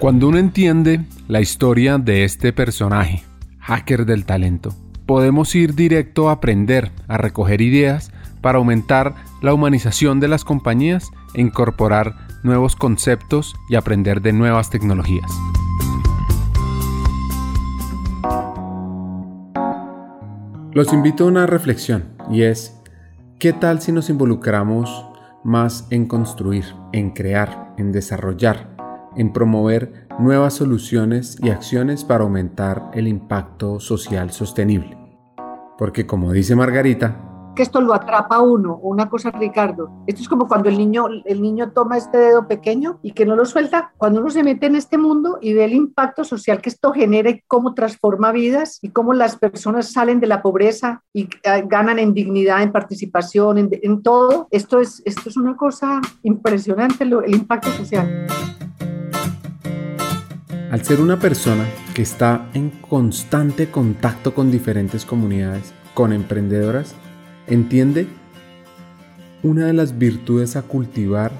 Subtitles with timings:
[0.00, 3.22] Cuando uno entiende la historia de este personaje,
[3.58, 8.10] hacker del talento, podemos ir directo a aprender, a recoger ideas
[8.40, 14.70] para aumentar la humanización de las compañías e incorporar nuevos conceptos y aprender de nuevas
[14.70, 15.30] tecnologías.
[20.72, 22.80] Los invito a una reflexión y es,
[23.38, 25.04] ¿qué tal si nos involucramos
[25.44, 26.64] más en construir,
[26.94, 28.79] en crear, en desarrollar,
[29.16, 34.96] en promover nuevas soluciones y acciones para aumentar el impacto social sostenible?
[35.78, 40.28] Porque como dice Margarita, que esto lo atrapa a uno, una cosa Ricardo, esto es
[40.28, 43.92] como cuando el niño, el niño toma este dedo pequeño y que no lo suelta,
[43.96, 47.30] cuando uno se mete en este mundo y ve el impacto social que esto genera
[47.30, 51.98] y cómo transforma vidas y cómo las personas salen de la pobreza y eh, ganan
[51.98, 57.70] en dignidad, en participación, en, todo, esto es, esto es una cosa impresionante, el impacto
[57.70, 58.26] social.
[60.70, 66.94] Al ser una persona que está en constante contacto con diferentes comunidades, con emprendedoras,
[67.48, 68.06] entiende
[69.42, 71.32] una de las virtudes a cultivar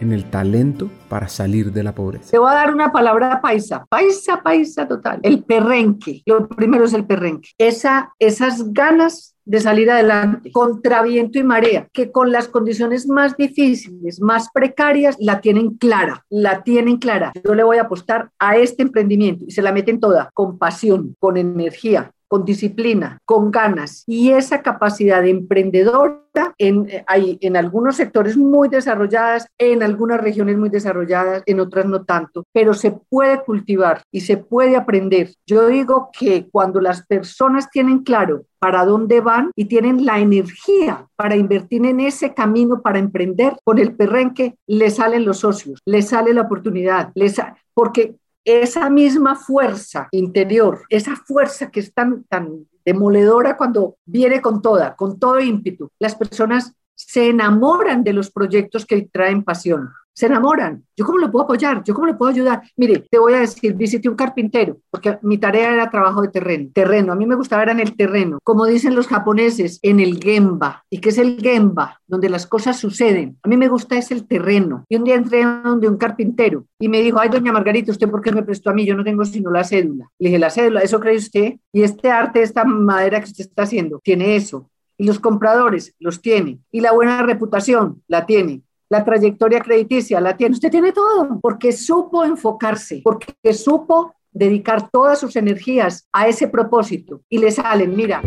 [0.00, 2.30] en el talento para salir de la pobreza.
[2.30, 5.20] Te voy a dar una palabra paisa, paisa, paisa total.
[5.22, 6.22] El perrenque.
[6.26, 7.50] Lo primero es el perrenque.
[7.58, 13.36] Esa, esas ganas de salir adelante, contra viento y marea, que con las condiciones más
[13.36, 17.32] difíciles, más precarias, la tienen clara, la tienen clara.
[17.44, 21.14] Yo le voy a apostar a este emprendimiento y se la meten toda, con pasión,
[21.20, 26.26] con energía, con disciplina, con ganas y esa capacidad de emprendedora
[26.58, 31.86] en, eh, hay en algunos sectores muy desarrolladas, en algunas regiones muy desarrolladas, en otras
[31.86, 35.32] no tanto, pero se puede cultivar y se puede aprender.
[35.46, 41.06] Yo digo que cuando las personas tienen claro para dónde van y tienen la energía
[41.16, 46.02] para invertir en ese camino para emprender, con el perrenque le salen los socios, le
[46.02, 47.40] sale la oportunidad, les,
[47.74, 48.16] porque
[48.46, 54.94] esa misma fuerza interior, esa fuerza que es tan, tan demoledora cuando viene con toda,
[54.94, 60.82] con todo ímpetu, las personas se enamoran de los proyectos que traen pasión se enamoran.
[60.96, 61.84] ¿Yo cómo lo puedo apoyar?
[61.84, 62.62] ¿Yo cómo le puedo ayudar?
[62.76, 66.70] Mire, te voy a decir, visité un carpintero, porque mi tarea era trabajo de terreno.
[66.72, 68.38] Terreno, a mí me gustaba era en el terreno.
[68.42, 70.84] Como dicen los japoneses, en el gemba.
[70.88, 72.00] ¿Y qué es el gemba?
[72.06, 73.38] Donde las cosas suceden.
[73.42, 74.86] A mí me gusta es el terreno.
[74.88, 78.22] Y un día entré donde un carpintero y me dijo, ay, doña Margarita, ¿usted por
[78.22, 78.86] qué me prestó a mí?
[78.86, 80.10] Yo no tengo sino la cédula.
[80.18, 81.56] Le dije, la cédula, ¿eso cree usted?
[81.72, 84.70] Y este arte, esta madera que usted está haciendo, tiene eso.
[84.96, 86.60] Y los compradores los tiene.
[86.72, 90.54] Y la buena reputación la tiene la trayectoria crediticia la tiene.
[90.54, 97.22] Usted tiene todo porque supo enfocarse, porque supo dedicar todas sus energías a ese propósito
[97.28, 98.22] y le salen, mira.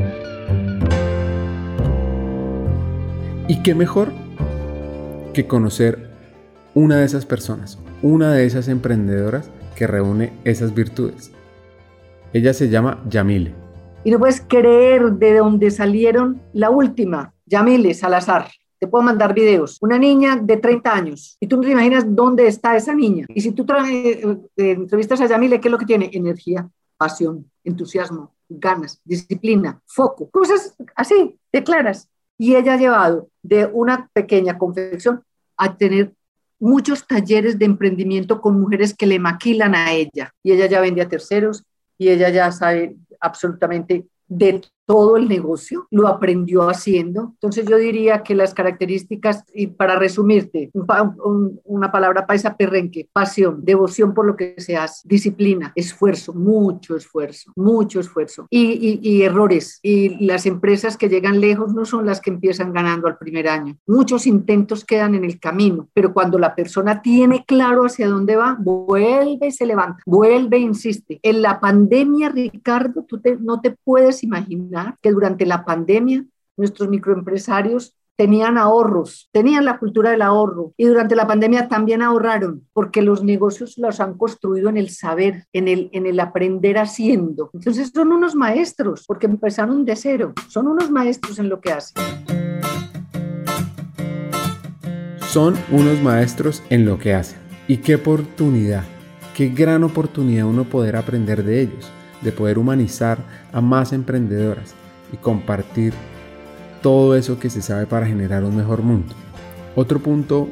[3.47, 4.11] ¿Y qué mejor
[5.33, 6.09] que conocer
[6.73, 11.31] una de esas personas, una de esas emprendedoras que reúne esas virtudes?
[12.33, 13.53] Ella se llama Yamile.
[14.03, 18.47] Y no puedes creer de dónde salieron la última, Yamile Salazar
[18.79, 19.77] te puedo mandar videos.
[19.81, 23.25] Una niña de 30 años y tú no te imaginas dónde está esa niña.
[23.29, 26.09] Y si tú eh, eh, entrevistas a Yamile, ¿qué es lo que tiene?
[26.13, 32.09] Energía, pasión, entusiasmo, ganas, disciplina, foco, cosas así, de claras.
[32.37, 35.23] Y ella ha llevado de una pequeña confección
[35.57, 36.13] a tener
[36.57, 40.33] muchos talleres de emprendimiento con mujeres que le maquilan a ella.
[40.41, 41.63] Y ella ya vende a terceros
[41.97, 47.33] y ella ya sabe absolutamente de todo el negocio, lo aprendió haciendo.
[47.35, 50.71] Entonces yo diría que las características, y para resumirte,
[51.63, 57.51] una palabra paisa perrenque, pasión, devoción por lo que se hace, disciplina, esfuerzo, mucho esfuerzo,
[57.55, 59.79] mucho esfuerzo y, errores.
[59.83, 63.77] Y las empresas que llegan lejos no son las que empiezan ganando al primer año.
[63.85, 68.57] Muchos intentos quedan en el camino, pero cuando la persona tiene claro hacia dónde va,
[68.59, 71.19] vuelve y se levanta, vuelve e insiste.
[71.21, 76.25] En la pandemia, Ricardo, tú no te puedes imaginar que durante la pandemia
[76.57, 82.67] nuestros microempresarios tenían ahorros, tenían la cultura del ahorro y durante la pandemia también ahorraron
[82.73, 87.49] porque los negocios los han construido en el saber, en el, en el aprender haciendo.
[87.53, 92.03] Entonces son unos maestros porque empezaron de cero, son unos maestros en lo que hacen.
[95.29, 97.39] Son unos maestros en lo que hacen.
[97.69, 98.83] Y qué oportunidad,
[99.33, 101.89] qué gran oportunidad uno poder aprender de ellos
[102.21, 103.17] de poder humanizar
[103.53, 104.73] a más emprendedoras
[105.13, 105.93] y compartir
[106.81, 109.13] todo eso que se sabe para generar un mejor mundo.
[109.75, 110.47] Otro punto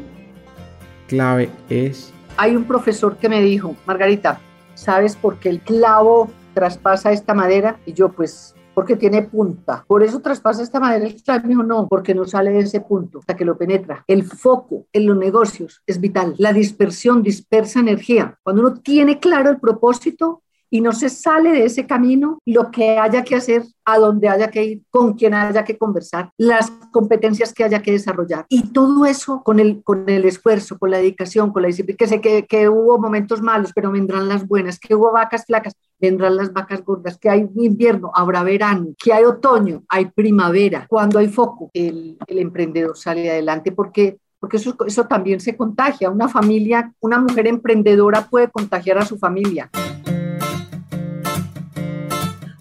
[1.07, 2.13] clave es...
[2.37, 4.39] Hay un profesor que me dijo, Margarita,
[4.75, 7.79] ¿sabes por qué el clavo traspasa esta madera?
[7.85, 9.83] Y yo pues porque tiene punta.
[9.87, 13.43] Por eso traspasa esta madera extraño, no, porque no sale de ese punto hasta que
[13.43, 14.03] lo penetra.
[14.05, 16.35] El foco en los negocios es vital.
[16.37, 18.37] La dispersión dispersa energía.
[18.43, 22.97] Cuando uno tiene claro el propósito, y no se sale de ese camino, lo que
[22.97, 27.53] haya que hacer, a donde haya que ir, con quien haya que conversar, las competencias
[27.53, 28.45] que haya que desarrollar.
[28.49, 32.07] Y todo eso con el, con el esfuerzo, con la dedicación, con la disciplina, que
[32.07, 36.35] sé que, que hubo momentos malos, pero vendrán las buenas, que hubo vacas flacas, vendrán
[36.35, 40.85] las vacas gordas, que hay invierno, habrá verano, que hay otoño, hay primavera.
[40.89, 46.09] Cuando hay foco, el, el emprendedor sale adelante porque porque eso, eso también se contagia.
[46.09, 49.69] Una familia, una mujer emprendedora puede contagiar a su familia.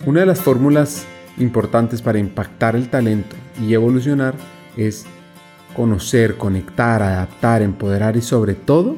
[0.07, 1.05] Una de las fórmulas
[1.37, 4.37] importantes para impactar el talento y evolucionar
[4.77, 5.05] es
[5.75, 8.95] conocer, conectar, adaptar, empoderar y sobre todo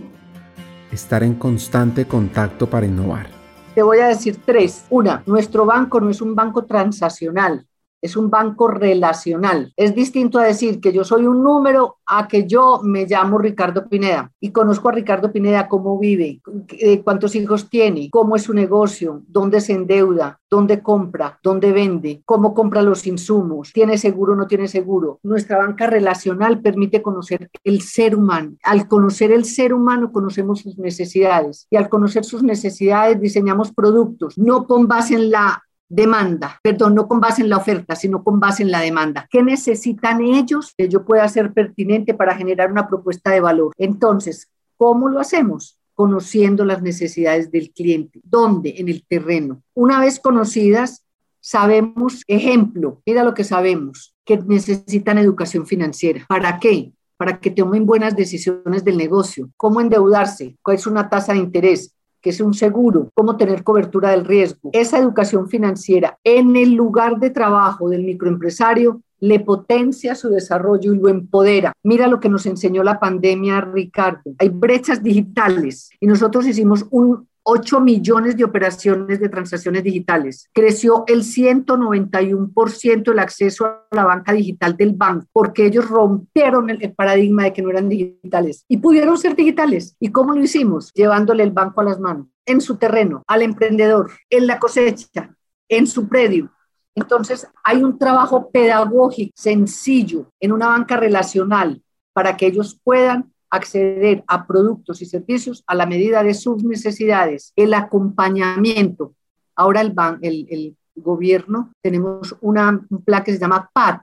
[0.92, 3.28] estar en constante contacto para innovar.
[3.74, 4.84] Te voy a decir tres.
[4.90, 7.66] Una, nuestro banco no es un banco transaccional
[8.00, 9.72] es un banco relacional.
[9.76, 13.88] Es distinto a decir que yo soy un número a que yo me llamo Ricardo
[13.88, 16.40] Pineda y conozco a Ricardo Pineda cómo vive,
[16.78, 22.22] eh, cuántos hijos tiene, cómo es su negocio, dónde se endeuda, dónde compra, dónde vende,
[22.24, 25.20] cómo compra los insumos, tiene seguro o no tiene seguro.
[25.22, 28.56] Nuestra banca relacional permite conocer el ser humano.
[28.62, 34.38] Al conocer el ser humano conocemos sus necesidades y al conocer sus necesidades diseñamos productos,
[34.38, 38.38] no con base en la demanda, perdón, no con base en la oferta, sino con
[38.38, 39.26] base en la demanda.
[39.30, 43.72] ¿Qué necesitan ellos que yo pueda ser pertinente para generar una propuesta de valor?
[43.78, 45.78] Entonces, ¿cómo lo hacemos?
[45.94, 48.20] Conociendo las necesidades del cliente.
[48.22, 48.74] ¿Dónde?
[48.78, 49.62] En el terreno.
[49.74, 51.04] Una vez conocidas,
[51.40, 56.24] sabemos, ejemplo, mira lo que sabemos, que necesitan educación financiera.
[56.28, 56.92] ¿Para qué?
[57.16, 59.50] Para que tomen buenas decisiones del negocio.
[59.56, 60.56] ¿Cómo endeudarse?
[60.62, 61.94] ¿Cuál es una tasa de interés?
[62.20, 64.70] Que es un seguro, cómo tener cobertura del riesgo.
[64.72, 70.98] Esa educación financiera en el lugar de trabajo del microempresario le potencia su desarrollo y
[70.98, 71.72] lo empodera.
[71.82, 74.32] Mira lo que nos enseñó la pandemia, Ricardo.
[74.38, 80.50] Hay brechas digitales y nosotros hicimos un 8 millones de operaciones de transacciones digitales.
[80.52, 86.92] Creció el 191% el acceso a la banca digital del banco, porque ellos rompieron el,
[86.92, 89.96] paradigma de que no eran digitales y pudieron ser digitales.
[89.98, 90.92] ¿Y cómo lo hicimos?
[90.92, 95.34] Llevándole el banco a las manos, en su terreno, al emprendedor, en la cosecha,
[95.70, 96.52] en su predio.
[96.94, 104.24] Entonces, hay un trabajo pedagógico sencillo en una banca relacional para que ellos puedan acceder
[104.26, 109.14] a productos y servicios a la medida de sus necesidades, el acompañamiento.
[109.54, 114.00] Ahora el, el, gobierno tenemos una, un plan que se llama PAT,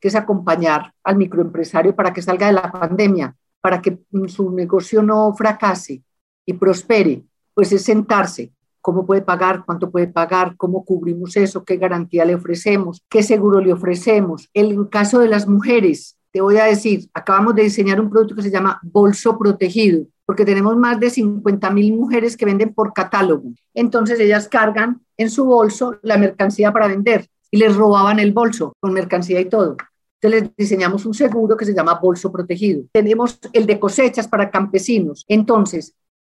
[0.00, 3.98] que es acompañar al microempresario para que salga de la pandemia, para que
[4.28, 6.02] su negocio no fracase
[6.46, 7.22] y prospere,
[7.52, 12.34] pues es sentarse, cómo puede pagar, cuánto puede pagar, cómo cubrimos eso, qué garantía le
[12.34, 14.48] ofrecemos, qué seguro le ofrecemos.
[14.54, 18.42] El caso de las mujeres, te voy a decir, acabamos de diseñar un producto que
[18.42, 23.50] se llama bolso protegido, porque tenemos más de 50 mil mujeres que venden por catálogo.
[23.74, 28.74] Entonces ellas cargan en su bolso la mercancía para vender y les robaban el bolso
[28.80, 29.76] con mercancía y todo.
[30.20, 32.82] Entonces les diseñamos un seguro que se llama bolso protegido.
[32.92, 35.24] Tenemos el de cosechas para campesinos.
[35.28, 35.94] Entonces,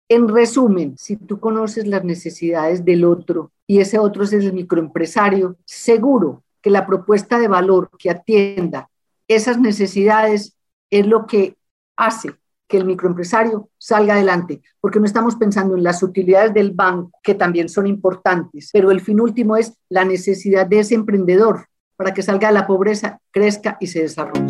[0.09, 5.57] en resumen, si tú conoces las necesidades del otro y ese otro es el microempresario,
[5.65, 8.89] seguro que la propuesta de valor que atienda
[9.27, 10.57] esas necesidades
[10.89, 11.55] es lo que
[11.97, 12.35] hace
[12.67, 17.35] que el microempresario salga adelante, porque no estamos pensando en las utilidades del banco, que
[17.35, 22.23] también son importantes, pero el fin último es la necesidad de ese emprendedor para que
[22.23, 24.47] salga de la pobreza, crezca y se desarrolle.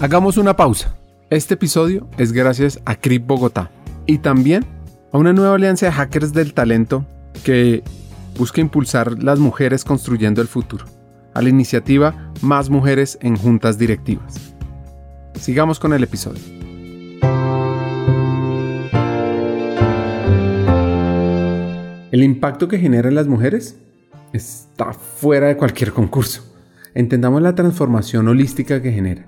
[0.00, 0.96] Hagamos una pausa.
[1.30, 3.70] Este episodio es gracias a CRIP Bogotá
[4.06, 4.64] y también
[5.12, 7.04] a una nueva alianza de hackers del talento
[7.44, 7.82] que
[8.38, 10.86] busca impulsar las mujeres construyendo el futuro
[11.34, 14.54] a la iniciativa Más Mujeres en Juntas Directivas.
[15.34, 16.42] Sigamos con el episodio.
[22.12, 23.76] El impacto que generan las mujeres
[24.32, 26.42] está fuera de cualquier concurso.
[26.94, 29.26] Entendamos la transformación holística que genera.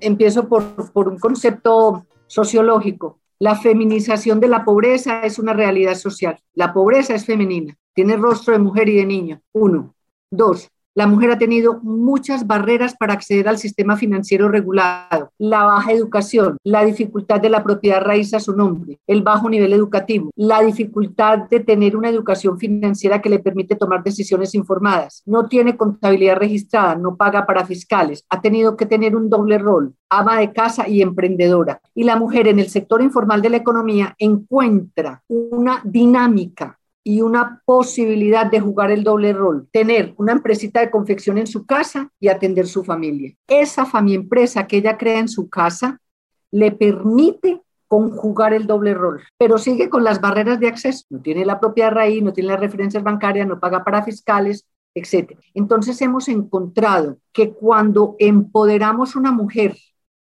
[0.00, 3.18] Empiezo por, por un concepto sociológico.
[3.40, 6.38] La feminización de la pobreza es una realidad social.
[6.54, 9.42] La pobreza es femenina, tiene rostro de mujer y de niño.
[9.52, 9.94] Uno.
[10.30, 15.92] Dos, la mujer ha tenido muchas barreras para acceder al sistema financiero regulado, la baja
[15.92, 20.60] educación, la dificultad de la propiedad raíz a su nombre, el bajo nivel educativo, la
[20.62, 26.36] dificultad de tener una educación financiera que le permite tomar decisiones informadas, no tiene contabilidad
[26.36, 30.88] registrada, no paga para fiscales, ha tenido que tener un doble rol, ama de casa
[30.88, 31.80] y emprendedora.
[31.94, 36.77] Y la mujer en el sector informal de la economía encuentra una dinámica
[37.08, 41.64] y una posibilidad de jugar el doble rol, tener una empresita de confección en su
[41.64, 43.34] casa y atender su familia.
[43.46, 46.02] Esa familia empresa que ella crea en su casa
[46.50, 51.06] le permite conjugar el doble rol, pero sigue con las barreras de acceso.
[51.08, 55.32] No tiene la propia raíz, no tiene las referencias bancarias, no paga para fiscales, etc.
[55.54, 59.78] Entonces hemos encontrado que cuando empoderamos a una mujer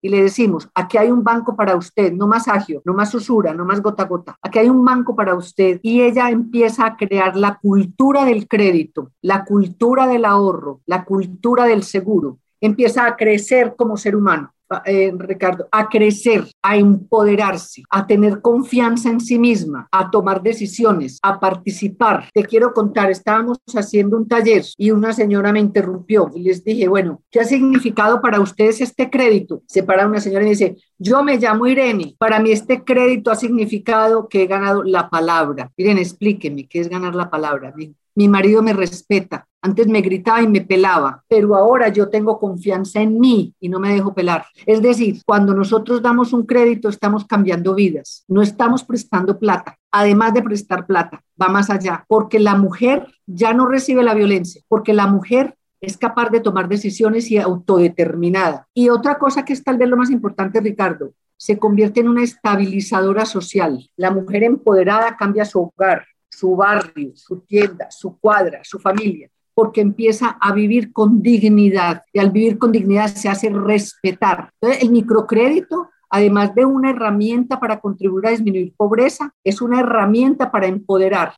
[0.04, 3.54] y le decimos, aquí hay un banco para usted, no más agio, no más usura,
[3.54, 7.34] no más gota gota, aquí hay un banco para usted y ella empieza a crear
[7.36, 13.76] la cultura del crédito, la cultura del ahorro, la cultura del seguro, empieza a crecer
[13.78, 14.53] como ser humano.
[14.86, 21.18] Eh, Ricardo, a crecer, a empoderarse, a tener confianza en sí misma, a tomar decisiones,
[21.22, 22.28] a participar.
[22.32, 26.88] Te quiero contar, estábamos haciendo un taller y una señora me interrumpió y les dije,
[26.88, 29.62] bueno, ¿qué ha significado para ustedes este crédito?
[29.66, 33.36] Se para una señora y dice, yo me llamo Irene, para mí este crédito ha
[33.36, 35.70] significado que he ganado la palabra.
[35.76, 37.74] Irene, explíqueme, ¿qué es ganar la palabra?
[38.14, 39.46] Mi marido me respeta.
[39.64, 43.80] Antes me gritaba y me pelaba, pero ahora yo tengo confianza en mí y no
[43.80, 44.44] me dejo pelar.
[44.66, 49.78] Es decir, cuando nosotros damos un crédito estamos cambiando vidas, no estamos prestando plata.
[49.90, 54.60] Además de prestar plata, va más allá, porque la mujer ya no recibe la violencia,
[54.68, 58.68] porque la mujer es capaz de tomar decisiones y autodeterminada.
[58.74, 62.22] Y otra cosa que es tal vez lo más importante, Ricardo, se convierte en una
[62.22, 63.88] estabilizadora social.
[63.96, 69.80] La mujer empoderada cambia su hogar, su barrio, su tienda, su cuadra, su familia, porque
[69.80, 74.50] empieza a vivir con dignidad y al vivir con dignidad se hace respetar.
[74.60, 80.50] Entonces, el microcrédito, además de una herramienta para contribuir a disminuir pobreza, es una herramienta
[80.50, 81.34] para empoderar.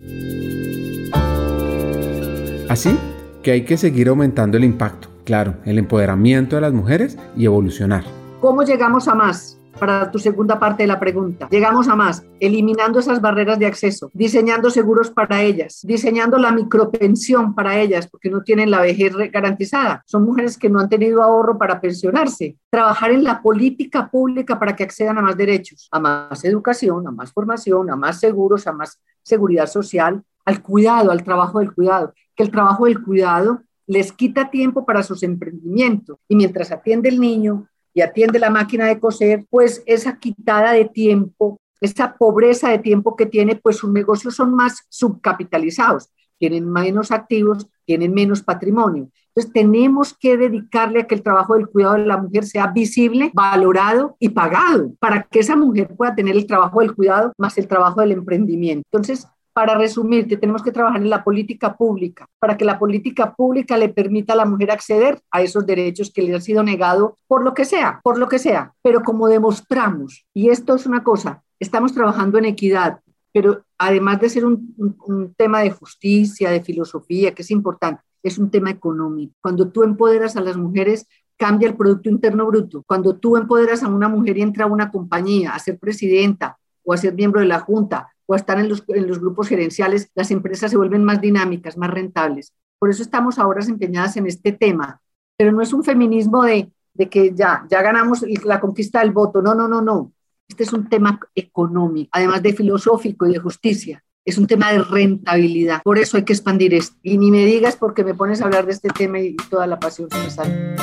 [2.69, 2.99] Así
[3.43, 8.05] que hay que seguir aumentando el impacto, claro, el empoderamiento de las mujeres y evolucionar.
[8.41, 9.56] ¿Cómo llegamos a más?
[9.79, 11.49] Para tu segunda parte de la pregunta.
[11.51, 17.55] Llegamos a más, eliminando esas barreras de acceso, diseñando seguros para ellas, diseñando la micropensión
[17.55, 20.03] para ellas, porque no tienen la vejez garantizada.
[20.07, 22.57] Son mujeres que no han tenido ahorro para pensionarse.
[22.71, 27.11] Trabajar en la política pública para que accedan a más derechos, a más educación, a
[27.11, 32.13] más formación, a más seguros, a más seguridad social, al cuidado, al trabajo del cuidado.
[32.35, 37.21] Que el trabajo del cuidado les quita tiempo para sus emprendimientos y mientras atiende el
[37.21, 42.79] niño, y atiende la máquina de coser, pues esa quitada de tiempo, esa pobreza de
[42.79, 49.09] tiempo que tiene, pues sus negocios son más subcapitalizados, tienen menos activos, tienen menos patrimonio.
[49.29, 53.31] Entonces tenemos que dedicarle a que el trabajo del cuidado de la mujer sea visible,
[53.33, 57.67] valorado y pagado para que esa mujer pueda tener el trabajo del cuidado más el
[57.67, 58.87] trabajo del emprendimiento.
[58.93, 59.27] Entonces
[59.57, 63.89] para resumir, tenemos que trabajar en la política pública, para que la política pública le
[63.89, 67.55] permita a la mujer acceder a esos derechos que le han sido negados por lo
[67.55, 68.75] que sea, por lo que sea.
[68.83, 73.01] Pero como demostramos, y esto es una cosa, estamos trabajando en equidad,
[73.33, 74.75] pero además de ser un,
[75.07, 79.33] un tema de justicia, de filosofía, que es importante, es un tema económico.
[79.41, 81.07] Cuando tú empoderas a las mujeres,
[81.39, 82.83] cambia el Producto Interno Bruto.
[82.87, 86.93] Cuando tú empoderas a una mujer y entra a una compañía a ser presidenta o
[86.93, 90.31] a ser miembro de la junta o estar en los, en los grupos gerenciales, las
[90.31, 92.53] empresas se vuelven más dinámicas, más rentables.
[92.79, 95.01] Por eso estamos ahora empeñadas en este tema,
[95.37, 99.55] pero no es un feminismo de, de que ya, ganamos la conquista del voto, no,
[99.55, 100.13] no, no, no.
[100.49, 104.03] Este es un tema económico, además de filosófico y de justicia.
[104.25, 105.83] Es un tema de rentabilidad.
[105.83, 106.97] Por eso hay que expandir esto.
[107.03, 109.79] Y ni me digas porque me pones a hablar de este tema y toda la
[109.79, 110.77] pasión se me sale.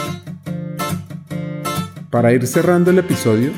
[2.09, 3.51] Para ir cerrando el episodio,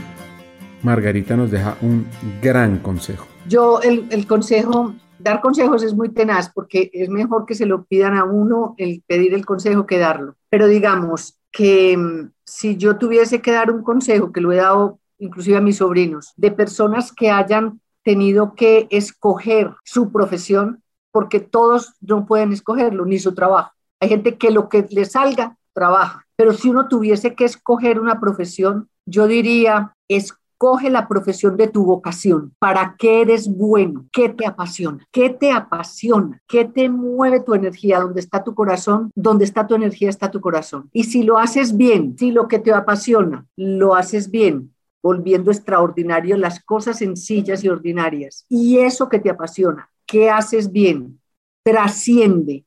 [0.81, 2.07] Margarita nos deja un
[2.41, 3.34] gran consejo.
[3.47, 8.17] Yo el, consejo, dar consejos es muy tenaz porque es mejor que se lo pidan
[8.17, 10.35] a uno el pedir el consejo que darlo.
[10.49, 14.99] Pero digamos que mm, si yo tuviese que dar un consejo, que lo he dado
[15.17, 21.93] inclusive a mis sobrinos, de personas que hayan tenido que escoger su profesión, porque todos
[22.01, 23.71] no pueden escogerlo, ni su trabajo.
[23.99, 26.25] Hay gente que lo que le salga, trabaja.
[26.35, 31.67] Pero si uno tuviese que escoger una profesión, yo diría, es Coge la profesión de
[31.67, 32.53] tu vocación.
[32.59, 34.05] ¿Para qué eres bueno?
[34.11, 35.05] ¿Qué te apasiona?
[35.11, 36.41] ¿Qué te apasiona?
[36.47, 37.99] ¿Qué te mueve tu energía?
[37.99, 39.11] ¿Dónde está tu corazón?
[39.15, 40.09] ¿Dónde está tu energía?
[40.09, 40.89] Está tu corazón.
[40.93, 46.37] Y si lo haces bien, si lo que te apasiona lo haces bien, volviendo extraordinario
[46.37, 48.45] las cosas sencillas y ordinarias.
[48.49, 51.19] Y eso que te apasiona, ¿qué haces bien?
[51.63, 52.65] Trasciende.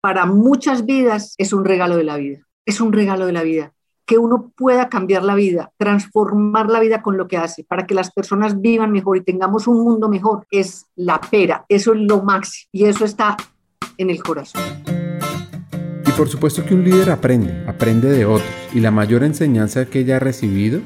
[0.00, 2.46] Para muchas vidas es un regalo de la vida.
[2.66, 3.72] Es un regalo de la vida
[4.06, 7.94] que uno pueda cambiar la vida, transformar la vida con lo que hace, para que
[7.94, 11.64] las personas vivan mejor y tengamos un mundo mejor, es la pera.
[11.68, 13.36] Eso es lo máximo y eso está
[13.98, 14.62] en el corazón.
[16.06, 18.48] Y por supuesto que un líder aprende, aprende de otros.
[18.74, 20.80] Y la mayor enseñanza que ella ha recibido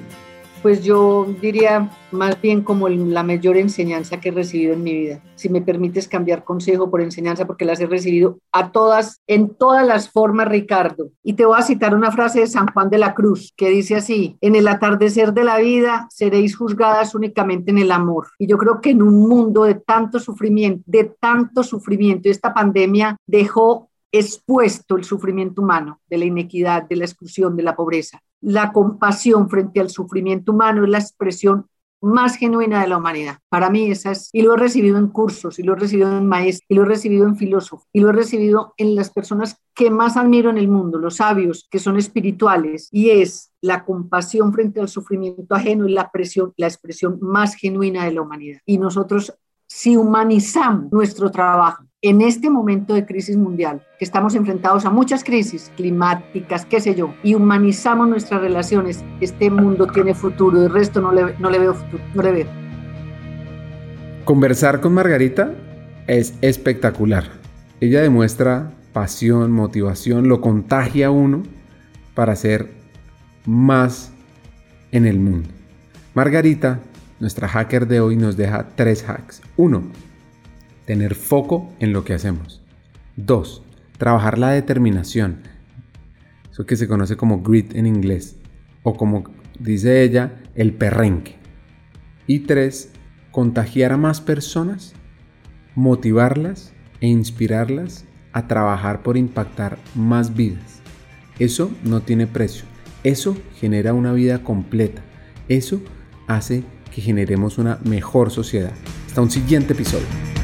[0.67, 5.23] Pues yo diría más bien como la mayor enseñanza que he recibido en mi vida.
[5.37, 9.87] Si me permites cambiar consejo por enseñanza, porque las he recibido a todas, en todas
[9.87, 11.11] las formas, Ricardo.
[11.23, 13.95] Y te voy a citar una frase de San Juan de la Cruz que dice
[13.95, 18.27] así, en el atardecer de la vida seréis juzgadas únicamente en el amor.
[18.37, 23.17] Y yo creo que en un mundo de tanto sufrimiento, de tanto sufrimiento, esta pandemia
[23.25, 28.21] dejó expuesto el sufrimiento humano, de la inequidad, de la exclusión, de la pobreza.
[28.41, 31.67] La compasión frente al sufrimiento humano es la expresión
[32.01, 33.39] más genuina de la humanidad.
[33.49, 36.27] Para mí esa es, y lo he recibido en cursos, y lo he recibido en
[36.27, 39.91] maestros, y lo he recibido en filósofos, y lo he recibido en las personas que
[39.91, 44.81] más admiro en el mundo, los sabios, que son espirituales, y es la compasión frente
[44.81, 48.61] al sufrimiento ajeno y la, presión, la expresión más genuina de la humanidad.
[48.67, 49.35] Y nosotros,
[49.67, 55.25] si humanizamos nuestro trabajo, en este momento de crisis mundial, que estamos enfrentados a muchas
[55.25, 61.01] crisis climáticas, qué sé yo, y humanizamos nuestras relaciones, este mundo tiene futuro, el resto
[61.01, 62.47] no le, no le veo futuro, no le.
[64.25, 65.55] Conversar con Margarita
[66.07, 67.25] es espectacular.
[67.81, 71.43] Ella demuestra pasión, motivación, lo contagia a uno
[72.15, 72.71] para ser
[73.45, 74.13] más
[74.93, 75.49] en el mundo.
[76.15, 76.81] Margarita,
[77.21, 79.43] nuestra hacker de hoy, nos deja tres hacks.
[79.57, 79.83] Uno,
[80.87, 82.63] tener foco en lo que hacemos.
[83.17, 83.63] 2.
[83.99, 85.41] Trabajar la determinación.
[86.51, 88.37] Eso que se conoce como grit en inglés.
[88.83, 89.25] O como
[89.59, 91.37] dice ella, el perrenque.
[92.27, 92.93] Y 3.
[93.31, 94.95] Contagiar a más personas,
[95.75, 100.81] motivarlas e inspirarlas a trabajar por impactar más vidas.
[101.39, 102.65] Eso no tiene precio.
[103.05, 105.03] Eso genera una vida completa.
[105.49, 105.83] Eso
[106.27, 106.65] hace
[106.95, 108.73] que generemos una mejor sociedad.
[109.07, 110.36] Hasta un siguiente episodio.